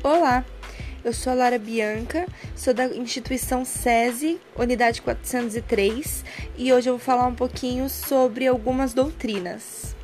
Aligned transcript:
Olá, 0.00 0.44
eu 1.04 1.12
sou 1.12 1.32
a 1.32 1.34
Lara 1.34 1.58
Bianca, 1.58 2.24
sou 2.54 2.72
da 2.72 2.86
instituição 2.86 3.64
SESI, 3.64 4.40
unidade 4.56 5.02
403, 5.02 6.24
e 6.56 6.72
hoje 6.72 6.88
eu 6.88 6.96
vou 6.96 7.04
falar 7.04 7.26
um 7.26 7.34
pouquinho 7.34 7.88
sobre 7.90 8.46
algumas 8.46 8.94
doutrinas. 8.94 9.96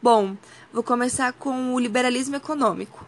Bom, 0.00 0.36
vou 0.72 0.84
começar 0.84 1.32
com 1.32 1.74
o 1.74 1.80
liberalismo 1.80 2.36
econômico. 2.36 3.04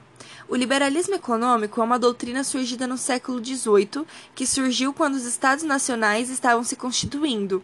O 0.48 0.56
liberalismo 0.56 1.14
econômico 1.14 1.80
é 1.80 1.84
uma 1.84 2.00
doutrina 2.00 2.42
surgida 2.42 2.84
no 2.84 2.98
século 2.98 3.44
XVIII, 3.44 4.04
que 4.34 4.44
surgiu 4.44 4.92
quando 4.92 5.14
os 5.14 5.24
estados 5.24 5.62
nacionais 5.62 6.30
estavam 6.30 6.64
se 6.64 6.74
constituindo. 6.74 7.62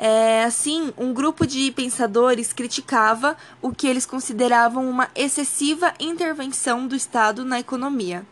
É, 0.00 0.44
assim, 0.44 0.92
um 0.96 1.12
grupo 1.12 1.44
de 1.44 1.72
pensadores 1.72 2.52
criticava 2.52 3.36
o 3.60 3.72
que 3.72 3.88
eles 3.88 4.06
consideravam 4.06 4.88
uma 4.88 5.08
excessiva 5.12 5.92
intervenção 5.98 6.86
do 6.86 6.94
Estado 6.94 7.44
na 7.44 7.58
economia. 7.58 8.24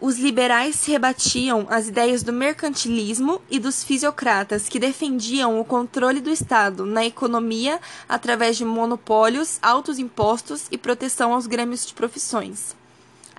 Os 0.00 0.18
liberais 0.18 0.86
rebatiam 0.86 1.66
as 1.68 1.88
ideias 1.88 2.22
do 2.22 2.32
mercantilismo 2.32 3.42
e 3.50 3.58
dos 3.58 3.84
fisiocratas, 3.84 4.66
que 4.66 4.78
defendiam 4.78 5.60
o 5.60 5.64
controle 5.64 6.22
do 6.22 6.30
Estado 6.30 6.86
na 6.86 7.04
economia 7.04 7.78
através 8.08 8.56
de 8.56 8.64
monopólios, 8.64 9.58
altos 9.60 9.98
impostos 9.98 10.68
e 10.70 10.78
proteção 10.78 11.34
aos 11.34 11.46
grêmios 11.46 11.84
de 11.84 11.92
profissões. 11.92 12.79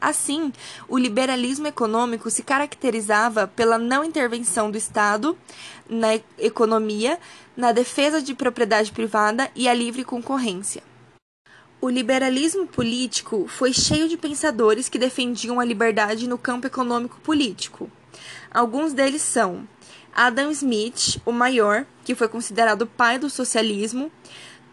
Assim, 0.02 0.52
o 0.90 0.98
liberalismo 0.98 1.68
econômico 1.68 2.28
se 2.32 2.41
caracterizava 2.41 3.48
pela 3.48 3.78
não 3.78 4.04
intervenção 4.04 4.72
do 4.72 4.77
Estado 4.77 5.38
na 5.88 6.20
economia, 6.40 7.20
na 7.55 7.72
defesa 7.72 8.20
de 8.20 8.34
propriedade 8.34 8.91
privada 8.91 9.52
e 9.55 9.70
a 9.70 9.74
livre 9.76 10.04
concorrência. 10.04 10.82
O 11.80 11.88
liberalismo 11.88 12.66
político 12.66 13.48
foi 13.48 13.74
cheio 13.74 14.10
de 14.10 14.18
pensadores 14.18 14.90
que 14.90 14.98
defendiam 14.98 15.60
a 15.60 15.66
liberdade 15.66 16.27
no 16.27 16.38
campo 16.38 16.65
econômico-político. 16.65 17.91
Alguns 18.52 18.93
deles 18.93 19.21
são 19.21 19.68
Adam 20.13 20.49
Smith, 20.52 21.21
o 21.26 21.32
maior, 21.32 21.86
que 22.04 22.15
foi 22.15 22.27
considerado 22.27 22.88
pai 22.88 23.20
do 23.20 23.30
socialismo, 23.30 24.12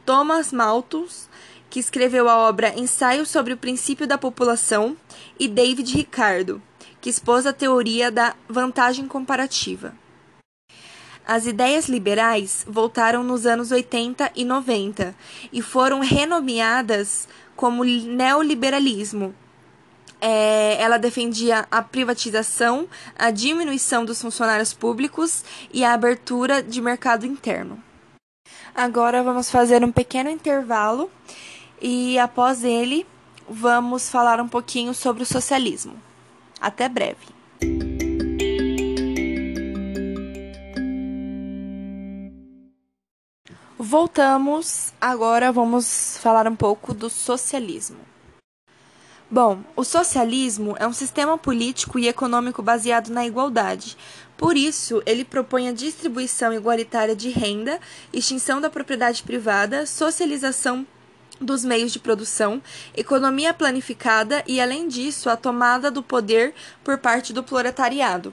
Thomas 0.07 0.53
Malthus, 0.53 1.29
que 1.71 1.81
escreveu 1.81 2.29
a 2.29 2.37
obra 2.37 2.79
Ensaio 2.79 3.27
sobre 3.27 3.53
o 3.53 3.57
Princípio 3.57 4.07
da 4.07 4.19
População, 4.19 4.97
e 5.39 5.49
David 5.49 5.95
Ricardo, 5.95 6.63
que 7.01 7.11
expôs 7.11 7.47
a 7.47 7.53
teoria 7.53 8.11
da 8.11 8.35
vantagem 8.49 9.07
comparativa. 9.07 9.95
As 11.27 11.45
ideias 11.45 11.89
liberais 11.89 12.65
voltaram 12.67 13.23
nos 13.23 13.45
anos 13.45 13.71
80 13.71 14.33
e 14.35 14.47
90 14.47 15.15
e 15.53 15.61
foram 15.61 16.01
renomeadas 16.01 17.29
como 17.55 17.85
neoliberalismo. 17.85 19.35
É, 20.21 20.81
ela 20.81 20.97
defendia 20.97 21.67
a 21.71 21.83
privatização, 21.83 22.89
a 23.17 23.31
diminuição 23.31 24.07
dos 24.07 24.23
funcionários 24.23 24.73
públicos 24.73 25.45
e 25.73 25.85
a 25.85 25.93
abertura 25.93 26.63
de 26.63 26.81
mercado 26.81 27.27
interno. 27.27 27.81
Agora 28.75 29.23
vamos 29.23 29.51
fazer 29.51 29.85
um 29.85 29.93
pequeno 29.93 30.31
intervalo 30.31 31.11
e 31.81 32.19
após 32.19 32.65
ele 32.65 33.07
vamos 33.49 34.11
falar 34.11 34.41
um 34.41 34.49
pouquinho 34.49 34.93
sobre 34.95 35.23
o 35.23 35.27
socialismo. 35.27 35.95
Até 36.61 36.89
breve. 36.89 37.39
Voltamos, 43.79 44.93
agora 45.01 45.53
vamos 45.53 46.19
falar 46.21 46.47
um 46.49 46.57
pouco 46.57 46.93
do 46.93 47.09
socialismo. 47.09 47.97
Bom, 49.31 49.63
o 49.77 49.85
socialismo 49.85 50.75
é 50.79 50.87
um 50.87 50.93
sistema 50.93 51.39
político 51.39 51.99
e 51.99 52.09
econômico 52.09 52.63
baseado 52.63 53.11
na 53.11 53.27
igualdade. 53.27 53.97
Por 54.37 54.57
isso, 54.57 55.03
ele 55.05 55.25
propõe 55.25 55.69
a 55.69 55.73
distribuição 55.73 56.53
igualitária 56.53 57.15
de 57.15 57.29
renda, 57.29 57.79
extinção 58.13 58.61
da 58.61 58.71
propriedade 58.71 59.23
privada, 59.23 59.85
socialização 59.85 60.87
dos 61.41 61.65
meios 61.65 61.93
de 61.93 61.99
produção, 61.99 62.63
economia 62.97 63.55
planificada 63.55 64.43
e, 64.47 64.61
além 64.61 64.89
disso, 64.89 65.31
a 65.31 65.37
tomada 65.37 65.91
do 65.91 66.03
poder 66.03 66.55
por 66.83 66.99
parte 66.99 67.33
do 67.33 67.43
proletariado. 67.43 68.33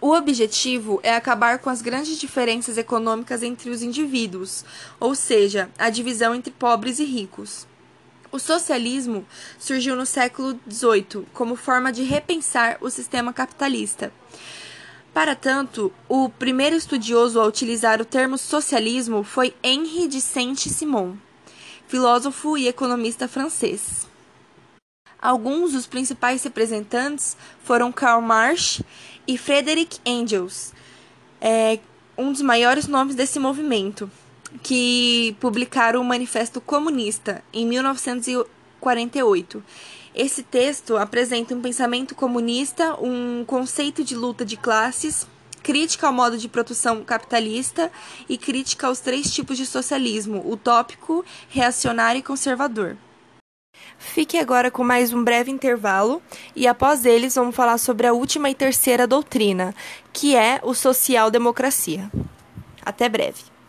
O 0.00 0.12
objetivo 0.14 0.98
é 1.02 1.14
acabar 1.14 1.58
com 1.58 1.68
as 1.68 1.82
grandes 1.82 2.18
diferenças 2.18 2.78
econômicas 2.78 3.42
entre 3.42 3.68
os 3.68 3.82
indivíduos, 3.82 4.64
ou 4.98 5.14
seja, 5.14 5.68
a 5.78 5.90
divisão 5.90 6.34
entre 6.34 6.50
pobres 6.50 6.98
e 6.98 7.04
ricos. 7.04 7.66
O 8.32 8.38
socialismo 8.38 9.26
surgiu 9.58 9.94
no 9.96 10.06
século 10.06 10.58
XVIII 10.70 11.26
como 11.34 11.54
forma 11.54 11.92
de 11.92 12.02
repensar 12.02 12.78
o 12.80 12.88
sistema 12.88 13.32
capitalista. 13.32 14.10
Para 15.12 15.34
tanto, 15.34 15.92
o 16.08 16.28
primeiro 16.28 16.76
estudioso 16.76 17.40
a 17.40 17.44
utilizar 17.44 18.00
o 18.00 18.04
termo 18.04 18.38
socialismo 18.38 19.24
foi 19.24 19.52
Henri 19.62 20.06
de 20.06 20.20
Saint-Simon, 20.20 21.16
filósofo 21.90 22.56
e 22.56 22.68
economista 22.68 23.26
francês. 23.26 24.06
Alguns 25.20 25.72
dos 25.72 25.88
principais 25.88 26.44
representantes 26.44 27.36
foram 27.64 27.90
Karl 27.90 28.22
Marx 28.22 28.80
e 29.26 29.36
Frederick 29.36 29.98
Engels, 30.06 30.72
é, 31.40 31.80
um 32.16 32.30
dos 32.30 32.42
maiores 32.42 32.86
nomes 32.86 33.16
desse 33.16 33.40
movimento, 33.40 34.08
que 34.62 35.36
publicaram 35.40 36.00
o 36.00 36.04
Manifesto 36.04 36.60
Comunista 36.60 37.42
em 37.52 37.66
1948. 37.66 39.64
Esse 40.14 40.44
texto 40.44 40.96
apresenta 40.96 41.56
um 41.56 41.60
pensamento 41.60 42.14
comunista, 42.14 42.94
um 43.02 43.44
conceito 43.44 44.04
de 44.04 44.14
luta 44.14 44.44
de 44.44 44.56
classes, 44.56 45.26
crítica 45.62 46.06
ao 46.06 46.12
modo 46.12 46.36
de 46.36 46.48
produção 46.48 47.04
capitalista 47.04 47.90
e 48.28 48.36
crítica 48.36 48.86
aos 48.86 49.00
três 49.00 49.32
tipos 49.32 49.56
de 49.56 49.66
socialismo: 49.66 50.42
utópico, 50.50 51.24
reacionário 51.48 52.20
e 52.20 52.22
conservador. 52.22 52.96
Fique 53.98 54.38
agora 54.38 54.70
com 54.70 54.82
mais 54.82 55.12
um 55.12 55.22
breve 55.22 55.50
intervalo 55.50 56.22
e 56.56 56.66
após 56.66 57.04
eles 57.04 57.34
vamos 57.34 57.54
falar 57.54 57.78
sobre 57.78 58.06
a 58.06 58.12
última 58.12 58.50
e 58.50 58.54
terceira 58.54 59.06
doutrina, 59.06 59.74
que 60.12 60.34
é 60.34 60.60
o 60.62 60.74
social-democracia. 60.74 62.10
Até 62.84 63.08
breve. 63.08 63.59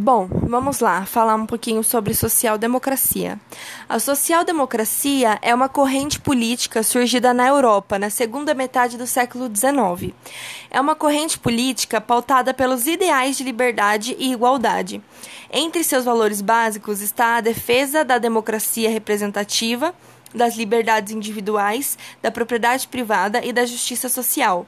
Bom, 0.00 0.28
vamos 0.30 0.78
lá 0.78 1.04
falar 1.04 1.34
um 1.34 1.44
pouquinho 1.44 1.82
sobre 1.82 2.14
social-democracia. 2.14 3.36
A 3.88 3.98
social-democracia 3.98 5.40
é 5.42 5.52
uma 5.52 5.68
corrente 5.68 6.20
política 6.20 6.84
surgida 6.84 7.34
na 7.34 7.48
Europa 7.48 7.98
na 7.98 8.08
segunda 8.08 8.54
metade 8.54 8.96
do 8.96 9.08
século 9.08 9.50
XIX. 9.52 10.14
É 10.70 10.80
uma 10.80 10.94
corrente 10.94 11.36
política 11.36 12.00
pautada 12.00 12.54
pelos 12.54 12.86
ideais 12.86 13.36
de 13.36 13.42
liberdade 13.42 14.14
e 14.20 14.32
igualdade. 14.32 15.02
Entre 15.52 15.82
seus 15.82 16.04
valores 16.04 16.40
básicos 16.40 17.00
está 17.00 17.38
a 17.38 17.40
defesa 17.40 18.04
da 18.04 18.18
democracia 18.18 18.88
representativa, 18.88 19.92
das 20.32 20.56
liberdades 20.56 21.12
individuais, 21.12 21.98
da 22.22 22.30
propriedade 22.30 22.86
privada 22.86 23.44
e 23.44 23.52
da 23.52 23.66
justiça 23.66 24.08
social. 24.08 24.64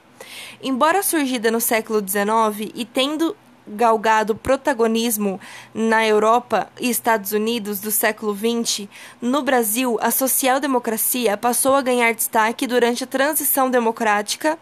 Embora 0.61 1.01
surgida 1.01 1.49
no 1.49 1.61
século 1.61 1.99
XIX 2.05 2.71
e 2.75 2.83
tendo 2.83 3.33
galgado 3.67 4.35
protagonismo 4.35 5.39
na 5.73 6.05
Europa 6.05 6.69
e 6.79 6.89
Estados 6.89 7.31
Unidos 7.31 7.79
do 7.79 7.91
século 7.91 8.35
XX, 8.35 8.87
no 9.21 9.41
Brasil, 9.41 9.97
a 10.01 10.11
social-democracia 10.11 11.37
passou 11.37 11.75
a 11.75 11.81
ganhar 11.81 12.13
destaque 12.13 12.67
durante 12.67 13.03
a 13.03 13.07
transição 13.07 13.69
democrática, 13.69 14.57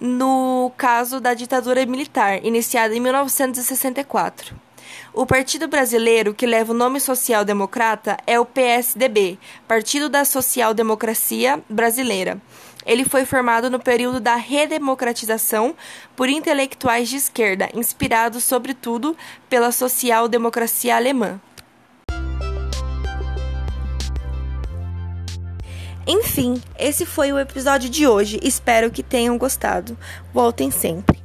no 0.00 0.72
caso 0.76 1.20
da 1.20 1.34
ditadura 1.34 1.84
militar, 1.86 2.44
iniciada 2.44 2.94
em 2.94 3.00
1964. 3.00 4.71
O 5.12 5.26
partido 5.26 5.68
brasileiro 5.68 6.34
que 6.34 6.46
leva 6.46 6.72
o 6.72 6.76
nome 6.76 7.00
social-democrata 7.00 8.16
é 8.26 8.38
o 8.38 8.46
PSDB, 8.46 9.38
Partido 9.68 10.08
da 10.08 10.24
Social 10.24 10.74
Democracia 10.74 11.62
Brasileira 11.68 12.40
ele 12.84 13.04
foi 13.04 13.24
formado 13.24 13.70
no 13.70 13.78
período 13.78 14.20
da 14.20 14.34
redemocratização 14.36 15.74
por 16.16 16.28
intelectuais 16.28 17.08
de 17.08 17.16
esquerda, 17.16 17.68
inspirados 17.74 18.44
sobretudo 18.44 19.16
pela 19.48 19.72
social-democracia 19.72 20.96
alemã. 20.96 21.40
Enfim, 26.04 26.60
esse 26.76 27.06
foi 27.06 27.32
o 27.32 27.38
episódio 27.38 27.88
de 27.88 28.08
hoje. 28.08 28.40
Espero 28.42 28.90
que 28.90 29.04
tenham 29.04 29.38
gostado. 29.38 29.96
Voltem 30.34 30.68
sempre. 30.68 31.21